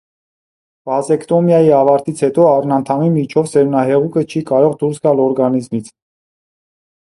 [0.89, 5.93] Վազէկտոմիայի ավարտից հետո առնանդամի միջով սերմնահեղուկը չի կարող դուրս գալ օրգանիզմից։